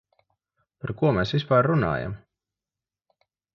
Par 0.85 0.93
ko 1.01 1.11
mēs 1.17 1.35
vispār 1.37 1.71
runājam? 1.73 2.17